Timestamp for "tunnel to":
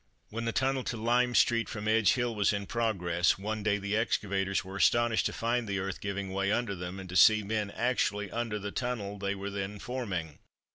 0.51-0.97